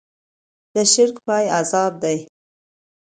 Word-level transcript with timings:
د 0.73 0.75
شرک 0.93 1.15
پای 1.27 1.45
عذاب 1.57 1.93
دی. 2.03 2.17